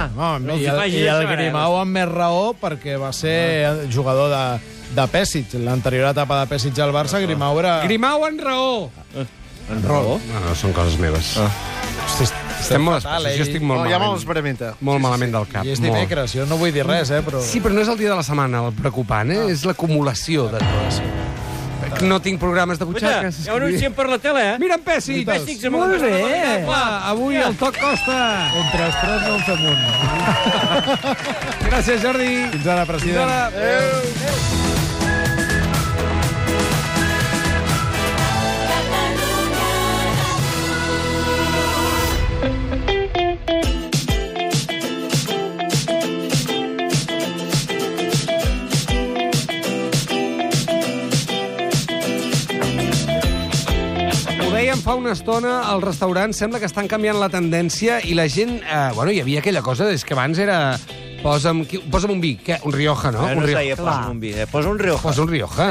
[0.00, 0.10] clar.
[0.16, 1.30] No, no i, el, I el eh?
[1.30, 4.44] Grimau amb més raó perquè va ser jugador de,
[4.96, 5.54] de Pèssic.
[5.62, 7.80] L'anterior etapa de Pèssic al Barça, Grimau era...
[7.84, 8.90] Grimau en raó.
[9.70, 10.18] En raó.
[10.18, 11.36] No, no, són coses meves.
[11.38, 11.50] Ah.
[12.10, 12.26] Hosti,
[12.60, 13.38] Estem molt fatal, especials.
[13.38, 13.48] Jo eh?
[13.48, 14.10] estic molt No, ja malament.
[14.10, 14.72] me'ls experimenta.
[14.84, 15.64] Molt malament del cap.
[15.64, 15.94] I és molt.
[15.94, 17.40] dimecres, jo no vull dir res, eh, però...
[17.44, 19.46] Sí, però no és el dia de la setmana el preocupant, eh?
[19.54, 21.29] És l'acumulació de tot.
[22.00, 23.40] No tinc programes de Escolta, butxaques.
[23.44, 24.58] ja ho anunciem per la tele, eh?
[24.62, 25.24] Mira en Pèssic!
[25.28, 26.64] Pèssics amb Molt el bé.
[26.64, 28.16] Clar, avui el toc costa.
[28.62, 29.78] Entre els tres no en fem un.
[31.68, 32.30] Gràcies, Jordi.
[32.54, 33.20] Fins ara, Fins president.
[33.26, 33.40] ara.
[33.50, 34.49] Ho dèiem
[54.80, 58.58] fa una estona, al restaurant sembla que estan canviant la tendència i la gent...
[58.60, 60.60] Eh, bueno, hi havia aquella cosa, és que abans era...
[61.20, 62.56] Posa'm, posa'm un vi, què?
[62.64, 63.26] Un Rioja, no?
[63.28, 63.60] Eh, un no Rioja.
[63.60, 64.46] deia posa un vi, eh?
[64.48, 65.02] Posa un Rioja.
[65.02, 65.66] Posa un Rioja.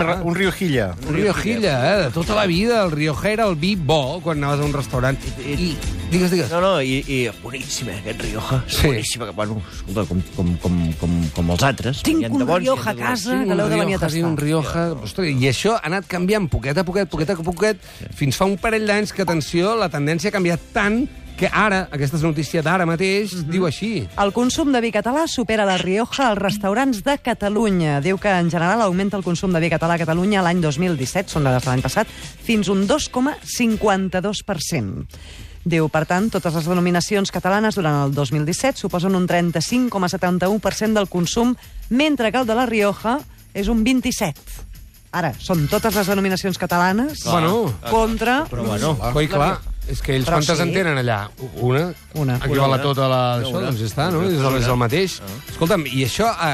[0.00, 0.94] Ra- un Riojilla.
[1.06, 2.02] Un Riojilla, eh?
[2.06, 2.82] De tota la vida.
[2.84, 5.16] El Rioja era el vi bo quan anaves a un restaurant.
[5.46, 5.76] I,
[6.10, 6.50] digues, digues.
[6.50, 8.64] No, no, i, i boníssim, eh, aquest Rioja.
[8.66, 8.88] Sí.
[8.88, 12.02] Boníssim, que, bueno, escolta, com, com, com, com, com els altres.
[12.02, 14.44] Tinc un bons, Rioja a casa que l'heu de venir a sí, un tastar.
[14.44, 14.84] Rioja.
[15.06, 17.78] Ostres, I això ha anat canviant poquet a poquet, poquet a poquet,
[18.18, 21.04] fins fa un parell d'anys que, atenció, la tendència ha canviat tant
[21.36, 23.50] que ara, aquesta és notícia d'ara mateix, Mhm.
[23.50, 24.06] diu així.
[24.18, 28.00] El consum de vi català supera la Rioja als restaurants de Catalunya.
[28.00, 31.44] Diu que, en general, augmenta el consum de vi català a Catalunya l'any 2017, són
[31.44, 32.06] dades de l'any passat,
[32.44, 35.06] fins un 2,52%.
[35.62, 41.54] Diu, per tant, totes les denominacions catalanes durant el 2017 suposen un 35,71% del consum,
[41.90, 43.18] mentre que el de la Rioja
[43.52, 44.34] és un 27%.
[45.12, 48.44] Ara, són totes les denominacions catalanes Bueno, contra...
[48.48, 49.58] Però bueno, coi, clar,
[49.90, 50.64] és que ells Però quantes sí.
[50.64, 51.20] en tenen allà?
[51.60, 51.86] Una?
[52.14, 52.36] Una.
[52.38, 53.22] Equival a Una, tota la...
[53.38, 53.70] una, Això, una.
[53.70, 54.22] doncs ja està, no?
[54.28, 55.16] És el, és el mateix.
[55.50, 56.50] Escolta'm, i això a,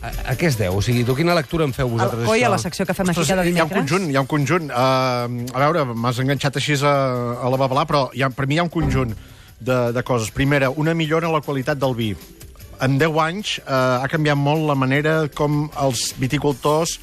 [0.00, 0.78] a, a què es deu?
[0.78, 3.12] O sigui, tu quina lectura en feu vosaltres, El coi, a la secció que fem
[3.12, 3.84] aquí Ostres, cada hi ha un dimecres.
[3.84, 4.70] conjunt, hi ha un conjunt.
[4.72, 6.94] Uh, a veure, m'has enganxat així a,
[7.36, 9.14] a la babalà, però hi ha, per mi hi ha un conjunt
[9.60, 10.32] de, de coses.
[10.32, 12.14] Primera, una millora en la qualitat del vi.
[12.80, 16.96] En 10 anys uh, ha canviat molt la manera com els viticultors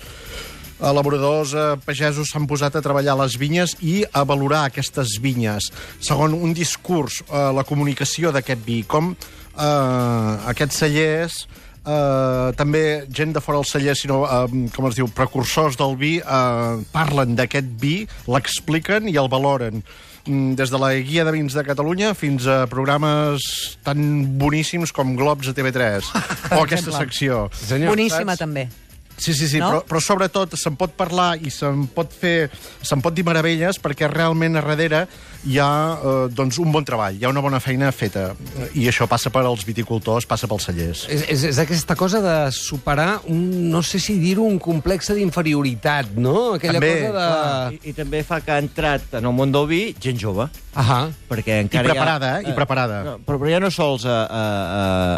[0.80, 5.72] elaboradors, eh, pagesos s'han posat a treballar les vinyes i a valorar aquestes vinyes.
[6.00, 11.48] Segon, un discurs, eh, la comunicació d'aquest vi, com eh, aquests cellers
[11.88, 16.18] eh, també gent de fora del celler, sinó, eh, com es diu, precursors del vi,
[16.20, 19.84] eh, parlen d'aquest vi, l'expliquen i el valoren.
[20.28, 25.16] Mm, Des de la guia de vins de Catalunya fins a programes tan boníssims com
[25.16, 26.04] Globs a TV3
[26.58, 27.48] o aquesta secció.
[27.54, 28.44] Senyor, Boníssima, saps?
[28.44, 28.68] també.
[29.18, 29.70] Sí, sí, sí, No?
[29.70, 32.52] però, però sobretot se'n pot parlar i se'n pot fer,
[32.86, 35.08] se'n pot dir meravelles perquè realment a darrere
[35.48, 38.30] hi ha eh, doncs un bon treball, hi ha una bona feina feta
[38.78, 41.06] i això passa per als viticultors, passa pels cellers.
[41.10, 43.42] És, és, és aquesta cosa de superar un,
[43.72, 46.54] no sé si dir-ho, un complex d'inferioritat, no?
[46.60, 47.80] Aquella També, cosa de...
[47.80, 51.08] I, I també fa que ha entrat en el món del vi gent jove, Ahà.
[51.30, 52.54] perquè I encara preparada, hi ha, eh?
[52.54, 53.02] I preparada.
[53.08, 54.46] No, però, però ja no sols a, a,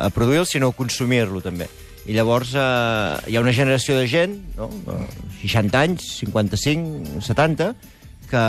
[0.07, 1.67] a produir-lo, sinó a consumir-lo, també.
[2.09, 4.67] I llavors eh, hi ha una generació de gent, no?
[4.87, 4.97] de
[5.43, 7.67] 60 anys, 55, 70,
[8.29, 8.43] que,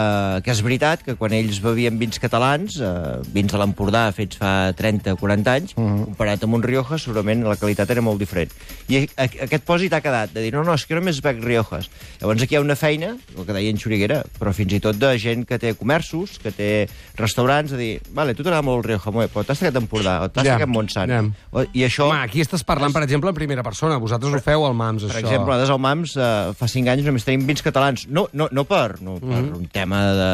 [0.44, 4.72] que és veritat que quan ells bevien vins catalans, eh, vins de l'Empordà fets fa
[4.76, 6.04] 30 o 40 anys, uh -huh.
[6.10, 8.50] comparat amb un Rioja, segurament la qualitat era molt diferent.
[8.88, 11.42] I a, a, aquest pòsit ha quedat, de dir, no, no, és que només bec
[11.42, 11.88] Riojas.
[12.20, 14.96] Llavors aquí hi ha una feina, el que deia en Xuriguera, però fins i tot
[14.96, 18.88] de gent que té comerços, que té restaurants, de dir, vale, tu t'agrada molt el
[18.90, 21.10] Rioja, molt però t'has ficat Empordà, o t'has Ja, ficat Montsant.
[21.10, 21.22] ja.
[21.52, 22.08] O- I això...
[22.10, 23.98] Home, aquí estàs parlant, per exemple, en primera persona.
[23.98, 25.18] Vosaltres ho feu al MAMS, Per això.
[25.18, 28.06] exemple, nosaltres al MAMS eh, fa 5 anys només tenim vins catalans.
[28.08, 30.30] No, no, no per, no per un tema de,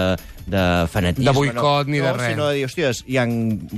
[0.46, 1.28] de fanatisme.
[1.30, 2.32] De boicot no, ni de no, res.
[2.34, 3.26] Sinó de dir, hòsties, hi ha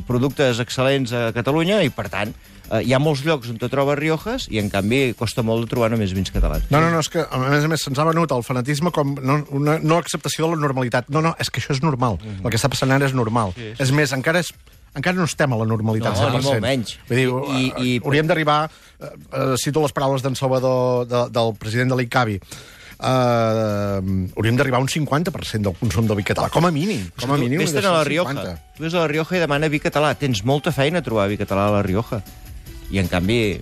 [0.08, 2.32] productes excel·lents a Catalunya i, per tant,
[2.70, 5.72] eh, hi ha molts llocs on te trobes Riojas i, en canvi, costa molt de
[5.74, 6.70] trobar només vins catalans.
[6.70, 9.14] No, no, no, és que, a més a més, se'ns ha venut el fanatisme com
[9.18, 11.10] no, una no acceptació de la normalitat.
[11.14, 12.18] No, no, és que això és normal.
[12.22, 12.44] Mhm.
[12.44, 13.54] El que està passant ara és normal.
[13.56, 13.82] Sí, sí.
[13.82, 14.52] És més, encara és
[14.98, 16.48] encara no estem a la normalitat, No, ni 100%.
[16.48, 16.96] molt menys.
[17.08, 18.70] Vull dir, I- I, i, hauríem d'arribar...
[18.98, 22.40] Eh, eh, cito les paraules d'en Salvador, de, del president de l'ICAVI,
[22.98, 27.06] eh, hauríem d'arribar a un 50% del consum del vi català, com a mínim.
[27.20, 27.62] Com a mínim.
[27.62, 28.08] Vés-te'n a la 50.
[28.08, 28.56] Rioja.
[28.76, 30.14] Tu ves a la Rioja i demana vi català.
[30.18, 32.22] Tens molta feina a trobar vi català a la Rioja.
[32.90, 33.60] I, en canvi,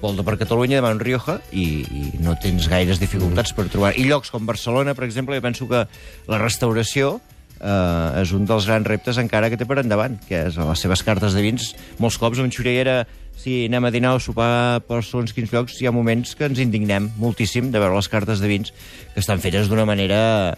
[0.00, 3.94] volta per Catalunya, un Rioja i, i no tens gaires dificultats per trobar.
[3.96, 5.86] I llocs com Barcelona, per exemple, jo penso que
[6.28, 7.16] la restauració
[7.60, 10.82] eh, és un dels grans reptes encara que té per endavant, que és a les
[10.82, 11.72] seves cartes de vins.
[12.02, 13.04] Molts cops amb Xuriguera,
[13.36, 16.62] si anem a dinar o sopar per segons quins llocs, hi ha moments que ens
[16.62, 20.56] indignem moltíssim de veure les cartes de vins que estan fetes d'una manera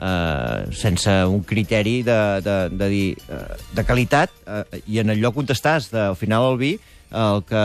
[0.00, 3.42] eh, sense un criteri de, de, de dir eh,
[3.76, 6.72] de qualitat eh, i en el lloc on estàs, de, al final del vi,
[7.10, 7.60] el que,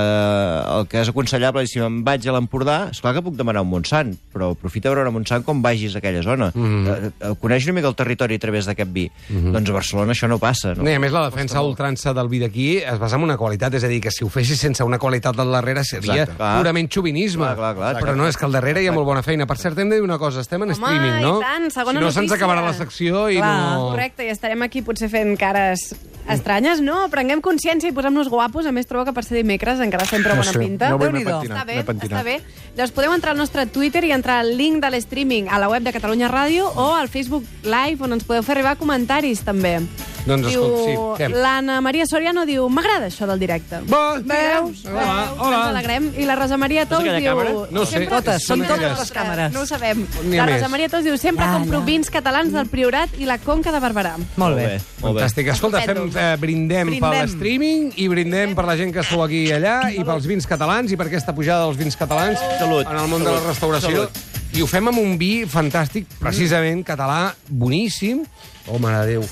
[0.76, 3.62] el que és aconsellable és si me'n vaig a l'Empordà, és clar que puc demanar
[3.66, 6.52] un Montsant, però aprofita a veure un Montsant com vagis a aquella zona.
[6.54, 6.86] Mm.
[6.86, 7.38] -hmm.
[7.40, 9.12] coneix una mica el territori a través d'aquest vi.
[9.30, 9.52] Mm -hmm.
[9.52, 10.74] Doncs a Barcelona això no passa.
[10.74, 10.84] No?
[10.84, 13.74] No, I a més, la defensa ultrança del vi d'aquí es basa en una qualitat,
[13.74, 16.58] és a dir, que si ho fessis sense una qualitat al darrere seria Exacte, clar.
[16.58, 17.44] purament xovinisme.
[17.44, 17.96] Clar, clar, clar.
[18.02, 19.46] Però no, és que al darrere hi ha molt bona feina.
[19.46, 21.40] Per cert, hem de dir una cosa, estem en Home, streaming, no?
[21.40, 23.78] i tant, segona si no, se'ns acabarà la secció i Clar.
[23.78, 23.90] no...
[23.92, 25.94] Correcte, i estarem aquí potser fent cares
[26.30, 26.82] estranyes.
[26.82, 28.66] No, prenguem consciència i posem-nos guapos.
[28.66, 30.90] A més, trobo que per ser dimecres encara sempre bona Sí, pinta.
[30.90, 32.40] no vull pentinat, Està bé, està bé.
[32.76, 35.84] Llavors podeu entrar al nostre Twitter i entrar al link de l'streaming a la web
[35.84, 39.80] de Catalunya Ràdio o al Facebook Live, on ens podeu fer arribar comentaris, també.
[40.26, 41.34] Doncs, diu, escolta, sí?
[41.38, 43.78] L'Anna Maria Soriano diu, m'agrada això del directe.
[43.86, 44.80] Bo, Veus?
[44.90, 45.36] Hola, Veus?
[45.38, 45.58] hola.
[45.60, 46.08] Ens alegrem.
[46.18, 47.14] I la Rosa Maria Tous diu...
[47.14, 47.52] càmera?
[47.70, 49.54] No sé, sempre- Totes, són totes les càmeres.
[49.54, 50.02] No ho sabem.
[50.34, 50.72] La Rosa més.
[50.74, 54.16] Maria Tous diu, sempre compro vins catalans del Priorat i la Conca de Barberà.
[54.42, 54.80] Molt bé.
[55.04, 55.22] Molt bé.
[55.22, 55.52] Fantàstic.
[55.54, 57.06] Escolta, fem, eh, brindem, Brindem.
[57.06, 60.48] per l'streaming i brindem per la gent que sou aquí i allà i pels vins
[60.50, 62.88] catalans i per aquesta pujada dels vins catalans Salut.
[62.90, 63.54] en el món de la Salut.
[63.54, 63.90] restauració.
[64.10, 64.22] Salut.
[64.56, 68.24] I ho fem amb un vi fantàstic, precisament català, boníssim.
[68.68, 69.26] Oh, mare de Déu.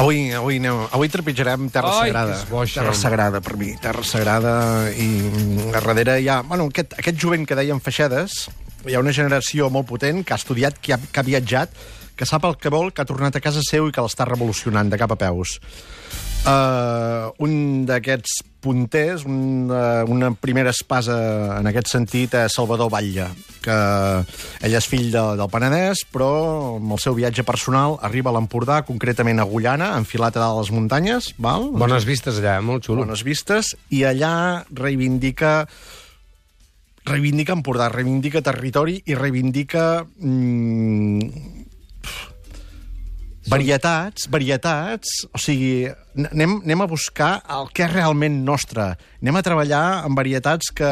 [0.00, 2.32] Avui, avui, anem, avui trepitjarem Terra Ai, Sagrada.
[2.32, 2.80] que és bo, això.
[2.80, 3.74] terra Sagrada, per mi.
[3.82, 4.54] Terra Sagrada
[4.96, 5.08] i
[5.74, 6.40] a darrere hi ha...
[6.40, 8.46] Bueno, aquest, aquest jovent que dèiem Feixedes,
[8.88, 11.76] hi ha una generació molt potent que ha estudiat, que ha, que ha viatjat,
[12.16, 14.88] que sap el que vol, que ha tornat a casa seu i que l'està revolucionant
[14.88, 15.58] de cap a peus.
[16.40, 21.16] Uh, un d'aquests punters, un, uh, una primera espasa
[21.58, 23.26] en aquest sentit, és Salvador Batlle,
[23.60, 23.76] que
[24.64, 26.30] ell és fill de, del Penedès, però
[26.78, 30.72] amb el seu viatge personal arriba a l'Empordà, concretament a Gullana, enfilat a dalt les
[30.72, 31.68] muntanyes, val?
[31.76, 33.04] Bones vistes allà, molt xulo.
[33.04, 35.66] bones vistes, i allà reivindica
[37.04, 41.58] reivindica Empordà, reivindica territori i reivindica mm,
[43.48, 45.88] varietats, varietats, o sigui,
[46.28, 48.92] anem, anem a buscar el que és realment nostre.
[49.22, 50.90] Anem a treballar amb varietats que,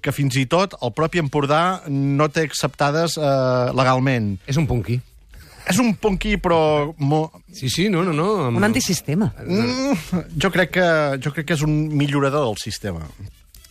[0.00, 4.36] que fins i tot el propi Empordà no té acceptades eh, legalment.
[4.50, 5.00] És un punqui.
[5.70, 6.60] És un punky, però...
[6.98, 7.26] Mo...
[7.54, 8.30] Sí, sí, no, no, no.
[8.48, 8.58] Amb...
[8.58, 9.30] Un antisistema.
[9.44, 10.88] Mm, jo, crec que,
[11.22, 13.04] jo crec que és un millorador del sistema.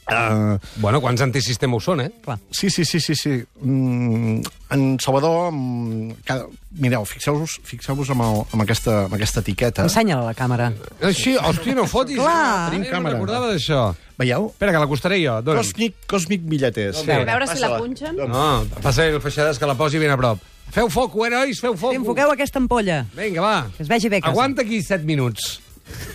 [0.09, 2.09] Uh, Bueno, quants antisistema ho són, eh?
[2.25, 2.37] Clar.
[2.51, 3.35] Sí, sí, sí, sí, sí.
[3.61, 4.41] Mm,
[4.75, 6.47] en Salvador, mm, cada...
[6.79, 9.87] mireu, fixeu-vos fixeu amb, el, amb, aquesta, amb aquesta etiqueta.
[9.89, 10.71] Ensenya-la a la càmera.
[11.05, 12.19] Així, hòstia, no fotis.
[12.21, 12.69] Clar.
[12.69, 13.17] Tenim càmera.
[13.17, 13.89] No recordava d'això.
[14.19, 14.49] Veieu?
[14.51, 15.39] Espera, que l'acostaré jo.
[15.45, 15.63] Dóna'm.
[15.63, 17.03] Còsmic, còsmic bitlleters.
[17.05, 17.11] Sí.
[17.15, 18.19] A veure si la punxen.
[18.19, 18.47] No,
[18.83, 20.43] passa el Feixades que la posi ben a prop.
[20.69, 21.59] Feu foc, eh, nois?
[21.59, 21.95] Feu foc.
[21.97, 23.01] Enfoqueu aquesta ampolla.
[23.17, 23.55] Vinga, va.
[23.75, 24.31] Que es vegi bé casa.
[24.35, 25.59] Aguanta aquí 7 minuts.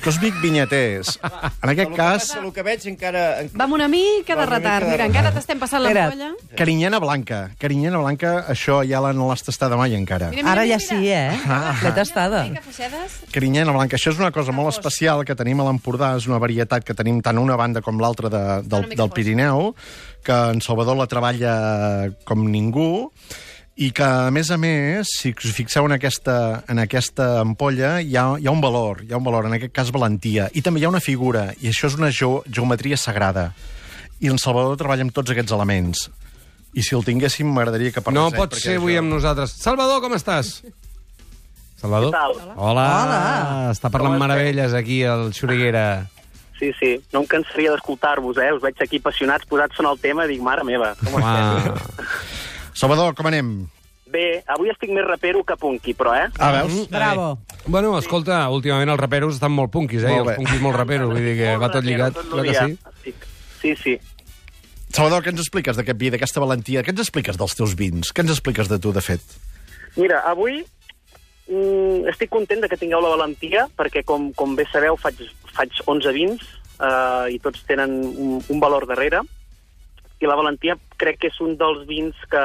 [0.05, 1.15] Còsmic vinyeters.
[1.62, 3.23] En aquest cas, El que veig encara...
[3.56, 4.85] Va amb una mica de retard.
[4.85, 6.29] mica de Mira, encara t'estem passant la polla.
[6.59, 7.38] carinyena blanca.
[7.59, 10.29] Carinyena blanca, això ja la- no l'has tastada mai encara.
[10.31, 11.32] Mira, mira, Ara mira, ja sí, eh?
[11.82, 12.44] L'he tastada.
[13.32, 13.97] Carinyena blanca.
[13.97, 16.15] Això és una cosa molt especial que tenim a l'Empordà.
[16.19, 19.11] És una varietat que tenim tant una banda com l'altra de, del, del.
[19.15, 19.75] Pirineu,
[20.25, 23.11] que en Salvador la treballa com ningú,
[23.76, 28.15] i que, a més a més, si us fixeu en aquesta, en aquesta ampolla, hi
[28.17, 30.81] ha, hi ha un valor, hi ha un valor, en aquest cas valentia, i també
[30.81, 33.49] hi ha una figura, i això és una geo geometria sagrada.
[34.23, 36.06] I en Salvador treballa amb tots aquests elements.
[36.75, 39.53] I si el tinguéssim, m'agradaria que parlés No pot perquè ser avui això- amb nosaltres.
[39.62, 40.55] Salvador, com estàs?
[41.81, 42.11] Salvador?
[42.15, 42.32] Tal?
[42.56, 42.87] Hola.
[43.03, 43.71] Hola.
[43.75, 46.06] Està parlant meravelles aquí al Xuriguera.
[46.59, 48.52] Sí, sí, no em cansaria d'escoltar-vos, eh?
[48.54, 51.19] Us veig aquí apassionats, posats en el tema, i dic, mare meva, com?
[51.21, 51.75] Ah.
[52.75, 53.54] Salvador, com anem?
[54.14, 56.28] Bé, avui estic més rapero que punky, però, eh?
[56.38, 56.88] Ah, veus?
[56.93, 57.38] Bravo.
[57.66, 60.11] Bueno, escolta, últimament els raperos estan molt punquis, eh?
[60.12, 60.35] Molt Molt bé.
[60.35, 62.14] els punquis molt raperos, vull dir que va tot rapero, lligat.
[62.14, 62.66] tot el Clar que dia.
[62.66, 62.78] sí.
[63.11, 63.31] Estic-
[63.64, 63.95] Sí, sí.
[64.95, 66.83] Salvador, què ens expliques d'aquest vi, d'aquesta valentia?
[66.85, 68.12] Què ens expliques dels teus vins?
[68.12, 69.21] Què ens expliques de tu, de fet?
[69.97, 70.61] Mira, avui
[71.49, 75.16] mm, estic content de que tingueu la valentia, perquè, com, com bé sabeu, faig,
[75.57, 76.45] faig 11 vins
[76.78, 79.23] eh, i tots tenen un, un valor darrere.
[80.25, 82.45] I la valentia crec que és un dels vins que,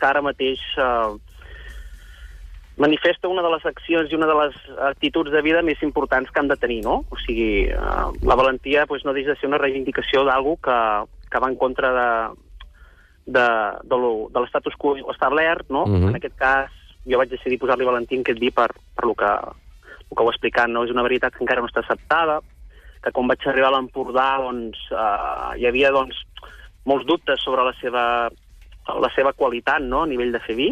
[0.00, 1.16] que ara mateix eh,
[2.78, 4.56] manifesta una de les accions i una de les
[4.88, 7.00] actituds de vida més importants que han de tenir, no?
[7.10, 10.76] O sigui, eh, la valentia pues, no deixa de ser una reivindicació d'algú que,
[11.28, 12.10] que va en contra de,
[13.34, 13.46] de,
[13.82, 15.86] de, lo- de l'estatus quo establert, no?
[15.90, 16.08] Mhm.
[16.12, 16.70] En aquest cas,
[17.08, 19.32] jo vaig decidir posar-li valentia en aquest vi per, per lo que,
[20.08, 20.84] el que heu explicat, no?
[20.86, 22.38] És una veritat que encara no està acceptada,
[23.02, 26.22] que quan vaig arribar a l'Empordà, doncs, eh, hi havia, doncs,
[26.88, 28.04] molts dubtes sobre la seva,
[28.88, 30.68] la seva qualitat, no?, a nivell de fer vi,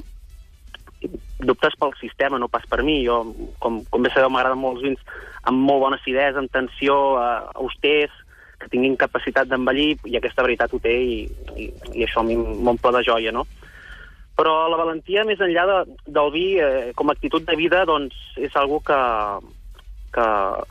[1.41, 3.01] dubtes pel sistema, no pas per mi.
[3.05, 3.23] Jo,
[3.63, 5.03] com, com bé sabeu, m'agraden molts vins
[5.47, 8.15] amb molt bona acidesa, amb tensió, eh, austers,
[8.57, 11.19] que tinguin capacitat d'envellir, i aquesta veritat ho té, i,
[11.61, 13.45] i, i això a mi m'omple de joia, no?
[14.37, 15.77] Però la valentia, més enllà de,
[16.13, 18.99] del vi, eh, com a actitud de vida, doncs, és algo que,
[20.17, 20.27] que,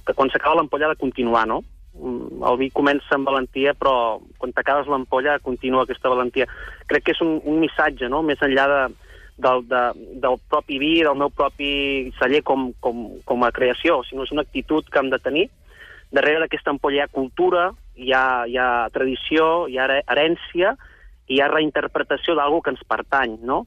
[0.06, 1.62] que quan s'acaba l'ampolla de continuar, no?
[1.96, 6.48] Mm, El vi comença amb valentia, però quan t'acabes l'ampolla continua aquesta valentia.
[6.90, 8.82] Crec que és un, un missatge, no?, més enllà de,
[9.38, 9.84] del, de,
[10.24, 14.44] del propi vi, del meu propi celler com, com, com a creació, sinó és una
[14.44, 15.48] actitud que hem de tenir.
[16.16, 20.76] Darrere d'aquesta ampolla hi ha cultura, hi ha, hi ha tradició, hi ha herència,
[21.32, 23.64] hi ha reinterpretació d'algú que ens pertany, no?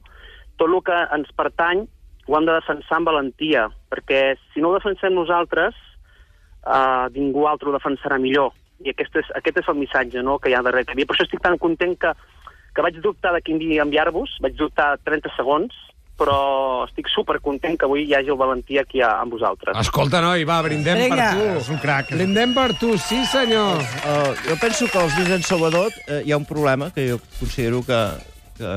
[0.59, 1.85] Tot el que ens pertany
[2.29, 5.73] ho hem de defensar amb valentia, perquè si no ho defensem nosaltres,
[6.69, 8.53] uh, ningú altre ho defensarà millor.
[8.79, 10.95] I aquest és, aquest és el missatge no?, que hi ha darrere.
[10.95, 12.13] I per això estic tan content que,
[12.75, 15.75] que vaig dubtar de quin dia enviar-vos, vaig dubtar 30 segons,
[16.19, 16.39] però
[16.83, 19.77] estic super content que avui hi hagi el Valentí aquí a, amb vosaltres.
[19.79, 21.15] Escolta, noi, va, brindem Vinga.
[21.15, 21.45] per tu.
[21.61, 22.11] És un crac.
[22.15, 23.79] Brindem per tu, sí, senyor.
[24.03, 27.21] Uh, jo penso que els vins en Salvador uh, hi ha un problema que jo
[27.39, 28.01] considero que,
[28.59, 28.73] que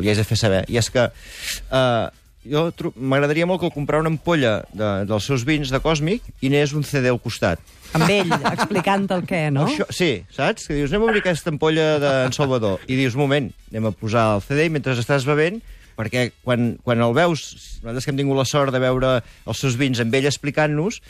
[0.00, 2.08] li haig de fer saber, i és que uh,
[2.46, 6.74] jo m'agradaria molt que comprar una ampolla de, dels seus vins de Còsmic i n'és
[6.76, 7.62] un CD al costat.
[7.96, 9.66] Amb ell, explicant el què, no?
[9.66, 10.68] Això, sí, saps?
[10.68, 12.82] Que dius, anem a obrir aquesta ampolla d'en Salvador.
[12.86, 15.60] I dius, moment, anem a posar el CD i mentre estàs bevent,
[15.98, 17.48] perquè quan, quan el veus,
[17.82, 21.00] nosaltres que hem tingut la sort de veure els seus vins amb ell explicant-nos,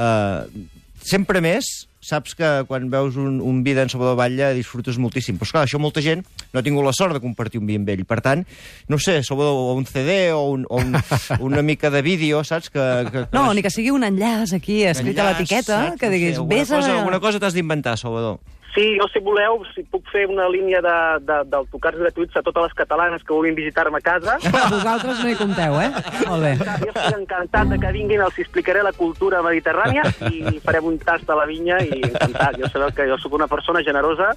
[0.00, 0.66] eh,
[1.04, 1.68] sempre més
[2.00, 5.36] saps que quan veus un, un vi d'en Salvador Batlle disfrutes moltíssim.
[5.38, 7.88] Però, esclar, això molta gent no ha tingut la sort de compartir un vi amb
[7.92, 8.06] ell.
[8.08, 8.44] Per tant,
[8.88, 10.96] no sé, Salvador, o un CD o, un, o un,
[11.50, 12.72] una mica de vídeo, saps?
[12.72, 16.00] Que, que, que No, ni que sigui un enllaç aquí, escrit a enllaç, l'etiqueta, saps?
[16.00, 16.80] que No sé, diguis, alguna vés a...
[16.80, 18.40] cosa, alguna cosa t'has d'inventar, Salvador.
[18.74, 20.96] Sí, jo, si voleu, si puc fer una línia de,
[21.26, 24.36] de, d'autocars gratuïts a totes les catalanes que vulguin visitar-me a casa.
[24.76, 25.88] Vosaltres no hi compteu, eh?
[26.28, 26.52] Molt bé.
[26.84, 31.26] Jo estic encantat de que vinguin, els explicaré la cultura mediterrània i farem un tast
[31.26, 32.60] de la vinya i encantat.
[32.62, 34.30] Jo sabeu que jo sóc una persona generosa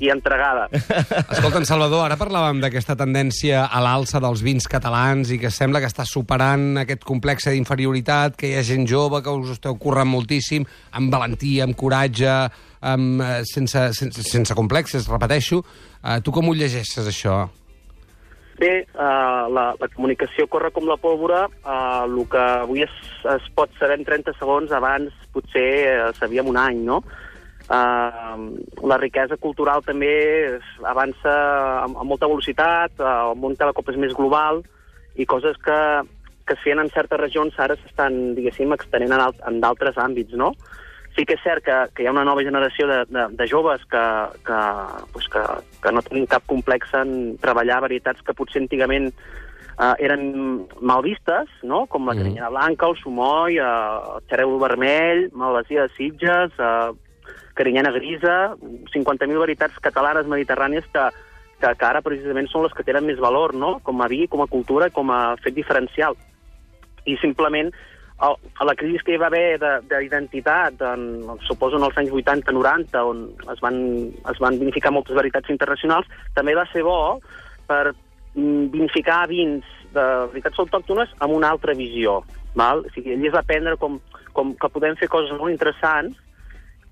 [0.00, 0.68] i entregada.
[0.70, 5.82] Escolta, en Salvador, ara parlàvem d'aquesta tendència a l'alça dels vins catalans i que sembla
[5.82, 10.08] que està superant aquest complex d'inferioritat, que hi ha gent jove, que us esteu currant
[10.10, 12.38] moltíssim, amb valentia, amb coratge,
[12.84, 15.62] eh, sense, sense, sense complexes, repeteixo.
[16.04, 17.44] Uh, tu com ho llegeixes, això?
[18.60, 21.46] Bé, uh, la, la comunicació corre com la pólvora.
[21.64, 22.94] Uh, el que avui es,
[23.32, 27.00] es pot saber en 30 segons, abans potser uh, sabíem un any, no?
[27.64, 28.52] Uh,
[28.84, 30.12] la riquesa cultural també
[30.84, 31.32] avança
[31.80, 34.60] amb, amb molta velocitat, uh, el món cada cop és més global
[35.16, 35.78] i coses que,
[36.44, 40.52] que es feien en certes regions ara s'estan, diguéssim, extenent en, en d'altres àmbits, no?
[41.14, 43.84] Sí que és cert que, que hi ha una nova generació de, de, de joves
[43.90, 44.02] que,
[44.46, 44.60] que,
[45.14, 45.42] pues que,
[45.82, 49.12] que no tenen cap complex en treballar varietats que potser antigament
[49.78, 51.84] eh, eren mal vistes, no?
[51.86, 57.94] com la carinyena blanca, el sumoll, eh, el xareu vermell, malvasia de Sitges, eh, carinyena
[57.94, 58.56] grisa,
[58.90, 61.08] 50.000 varietats catalanes mediterrànies que,
[61.62, 63.78] que, que ara precisament són les que tenen més valor, no?
[63.86, 66.18] com a vi, com a cultura, com a fet diferencial
[67.04, 67.70] i simplement
[68.22, 73.02] a la crisi que hi va haver de- d'identitat, en- suposo en els anys 80-90,
[73.04, 73.76] on es van,
[74.30, 77.20] es van vinificar moltes varietats internacionals, també va ser bo
[77.66, 77.94] per
[78.34, 82.22] mm, vinificar vins de varietats autòctones amb una altra visió.
[82.54, 82.84] Val?
[82.86, 83.98] O sigui, allí es va aprendre com,
[84.32, 86.16] com que podem fer coses molt interessants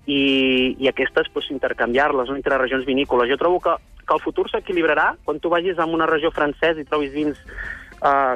[0.05, 2.35] i, i aquestes pues, intercanviar-les no?
[2.35, 3.29] entre regions vinícoles.
[3.31, 3.75] Jo trobo que,
[4.05, 7.39] que el futur s'equilibrarà quan tu vagis a una regió francesa i trobis vins
[8.03, 8.35] eh,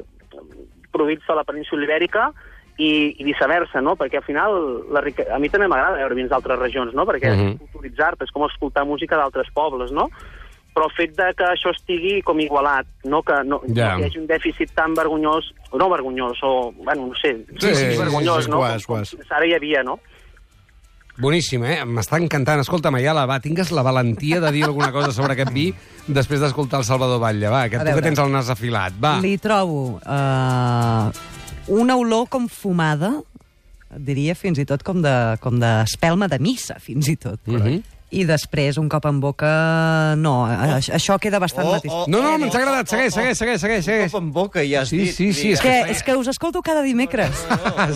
[0.94, 2.30] produïts a la península ibèrica
[2.78, 3.96] i, i viceversa, no?
[3.98, 5.26] Perquè al final la rique...
[5.34, 7.06] a mi també m'agrada veure vins d'altres regions, no?
[7.06, 7.40] Perquè Mhm.
[7.42, 7.58] uh -huh.
[7.60, 10.10] culturitzar-te és com escoltar música d'altres pobles, no?
[10.76, 13.24] Però el fet de que això estigui com igualat, no?
[13.24, 13.94] que no, Ja.
[13.98, 17.92] no hi hagi un dèficit tan vergonyós, no vergonyós, o, bueno, no sé, Sí, sí,
[17.94, 18.58] sí, vergonyós, sí, no?
[18.60, 19.10] Com- com guas.
[19.10, 20.00] fins ara hi havia, no?
[21.18, 21.84] Boníssim, eh?
[21.84, 22.60] M'està encantant.
[22.60, 25.74] Escolta, Mayala, va, tingues la valentia de dir alguna cosa sobre aquest vi
[26.08, 27.50] després d'escoltar el Salvador Batlle.
[27.50, 28.94] Va, que tu que tens el nas afilat.
[29.04, 29.20] Va.
[29.20, 31.10] Li trobo uh,
[31.68, 33.14] una olor com fumada,
[33.98, 37.40] diria fins i tot com de, com d'espelma de missa, fins i tot.
[37.48, 37.84] Mhm.
[38.10, 40.16] I després, un cop en boca...
[40.16, 41.92] No, a- això queda bastant Oh, mateix.
[41.92, 42.88] oh, No, no, oh, ens ha oh, agradat.
[42.88, 43.16] oh, Segueix, oh.
[43.20, 43.84] segueix, segueix, segueix.
[43.84, 44.12] segueix.
[44.14, 45.12] Cop en boca, ja has Sí, dit.
[45.12, 47.36] sí, sí, És que, és que us escolto cada dimecres.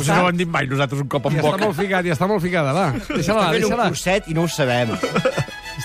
[0.02, 1.64] Us no ho hem dit mai, nosaltres, un cop en Ja està boca.
[1.64, 2.90] molt ficat, ja està molt ficada, va.
[2.92, 3.88] Deixa-la, Està fent un deixa-la.
[3.88, 4.92] curset i no ho sabem.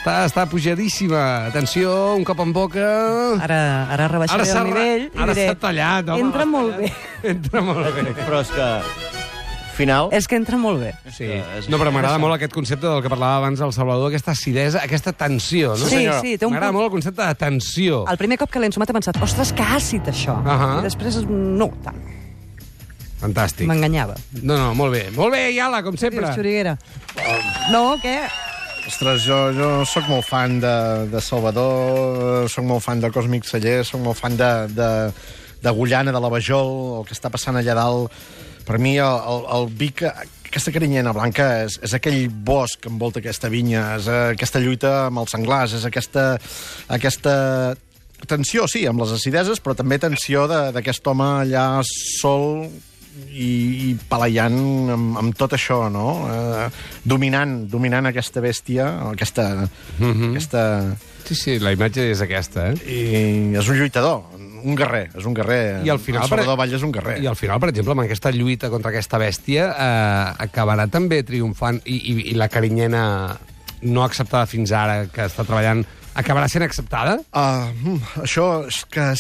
[0.07, 1.21] Està, està pujadíssima.
[1.49, 2.83] Atenció, un cop en boca...
[3.43, 3.57] Ara,
[3.91, 6.23] ara rebaixaré s'ha el nivell i ara s'ha tallat, home.
[6.29, 6.91] Entra molt bé.
[7.33, 8.05] Entra molt bé.
[8.21, 10.13] Però és que, al final...
[10.15, 10.93] És que entra molt bé.
[11.11, 11.27] Sí.
[11.67, 15.11] No, però m'agrada molt aquest concepte del que parlava abans el Salvador, aquesta acidesa, aquesta
[15.11, 15.83] tensió, no?
[15.91, 16.23] Sí, senyor?
[16.23, 18.05] sí, té un M'agrada punt- molt el concepte de tensió.
[18.15, 20.39] El primer cop que l'he ensumat he pensat, ostres, que àcid, això.
[20.47, 20.77] Ahà.
[20.85, 21.99] I després, no, tant.
[23.27, 23.67] Fantàstic.
[23.67, 24.15] M'enganyava.
[24.39, 25.09] No, no, molt bé.
[25.19, 26.29] Molt bé, Iala, com sempre.
[26.29, 26.79] Dius, Xuriguera.
[27.75, 28.21] No, què?
[28.87, 30.77] Ostres, jo, jo sóc molt fan de,
[31.11, 34.91] de Salvador, sóc molt fan de Còsmic Celler, sóc molt fan de, de,
[35.65, 38.15] de Gullana, de la Vajol, el que està passant allà dalt.
[38.67, 40.13] Per mi, el, el, el vi que,
[40.47, 45.25] aquesta carinyena blanca és, és aquell bosc que envolta aquesta vinya, és aquesta lluita amb
[45.25, 46.29] els senglars, és aquesta,
[46.95, 47.35] aquesta
[48.31, 52.69] tensió, sí, amb les acideses, però també tensió d'aquest home allà sol
[53.33, 53.51] i,
[53.91, 54.59] i palaiant
[54.95, 56.07] amb, amb tot això, no?
[56.31, 56.69] Eh,
[57.05, 59.69] dominant, dominant aquesta bèstia, aquesta...
[59.99, 60.31] Mm -hmm.
[60.31, 60.65] aquesta
[61.27, 62.77] Sí, sí, la imatge és aquesta, eh?
[62.87, 64.21] i és un lluitador,
[64.63, 65.83] un guerrer, és un guerrer.
[65.83, 66.23] I al final...
[66.23, 67.17] El Salvador Vall és un guerrer.
[67.19, 71.81] I al final, per exemple, amb aquesta lluita contra aquesta bèstia, eh, acabarà també triomfant
[71.85, 73.03] i, i, i la carinyena
[73.83, 75.83] no acceptada fins ara, que està treballant,
[76.15, 77.19] acabarà sent acceptada?
[77.35, 79.11] Uh, això és que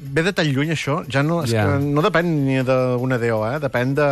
[0.00, 1.00] ve de tan lluny, això.
[1.12, 1.66] Ja no, és Ja.
[1.66, 3.58] que no depèn ni d'una DO, eh?
[3.60, 4.08] Depèn de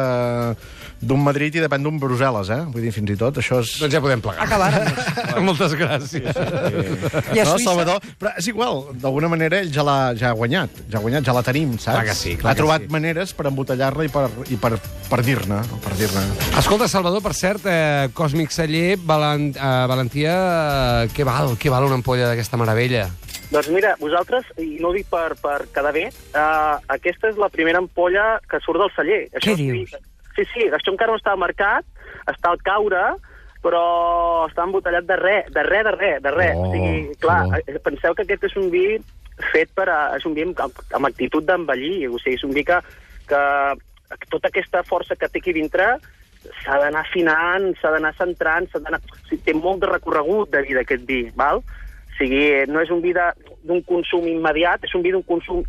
[1.00, 2.64] d'un Madrid i depèn d'un Brussel·les, eh?
[2.75, 3.76] Vull dir, fins i tot, això és...
[3.78, 4.42] Doncs ja podem plegar.
[4.49, 4.88] Acabàrem.
[5.47, 6.26] Moltes gràcies.
[6.26, 7.68] I a no, Suïssa?
[7.68, 11.23] Salvador, però és igual, d'alguna manera ell ja l'ha ja ha guanyat, ja ha guanyat,
[11.28, 11.95] ja la tenim, saps?
[12.00, 12.90] Clar que sí, clar ha que trobat sí.
[12.97, 14.73] maneres per embotellar-la i per, i per,
[15.09, 16.25] per dir-ne, per dir-ne.
[16.59, 20.35] Escolta, Salvador, per cert, eh, Còsmic Celler, Valent, eh, Valentia,
[21.07, 21.54] eh, què val?
[21.62, 23.07] Què val una ampolla d'aquesta meravella?
[23.49, 27.49] Doncs mira, vosaltres, i no ho dic per, per quedar bé, uh, aquesta és la
[27.49, 29.23] primera ampolla que surt del celler.
[29.38, 29.95] Què és- dius?
[30.37, 31.87] Sí, sí, això encara no està al mercat,
[32.31, 33.00] està al caure,
[33.64, 33.81] però
[34.47, 36.57] està embotellat de res, de res, de res, de res.
[36.57, 37.57] Oh, o sigui, clar, bo.
[37.57, 38.85] eh, penseu que aquest és un vi
[39.52, 42.62] fet per a, és un vi amb, amb actitud d'envellir, o sigui, és un vi
[42.69, 42.78] que,
[43.28, 43.43] que
[44.31, 45.97] tota aquesta força que té aquí dintre
[46.62, 49.00] s'ha d'anar afinant, s'ha d'anar centrant, s'ha d'anar...
[49.00, 51.64] O sigui, té molt de recorregut de vida aquest vi, val?
[52.19, 55.63] Sigui, no és un vi d'un consum immediat, és un vi d'un consum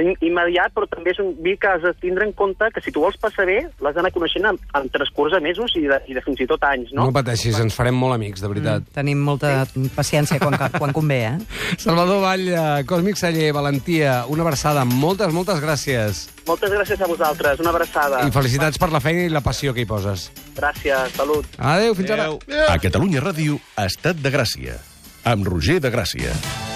[0.00, 2.90] im- immediat, però també és un vi que has de tindre en compte que si
[2.92, 6.14] tu vols passar bé, l'has d'anar coneixent en, en transcurs de mesos i de, i
[6.16, 7.12] de fins i tot anys, No, no?
[7.12, 8.86] pateixis, ens farem molt amics, de veritat.
[8.86, 8.94] Mm.
[8.96, 9.50] Tenim molta
[9.96, 11.34] paciència quan, quan convé, eh?
[11.84, 14.84] Salvador Vall, eh, Còsmic Celler, Valentia, una abraçada.
[14.88, 16.22] Moltes, moltes gràcies.
[16.48, 18.22] Moltes gràcies a vosaltres, una abraçada.
[18.28, 20.30] I felicitats per la feina i la passió que hi poses.
[20.56, 21.44] Gràcies, salut.
[21.58, 22.30] Adéu, fins ara.
[22.72, 24.78] A Catalunya Ràdio, Estat de Gràcia,
[25.24, 26.71] amb Roger de Gràcia.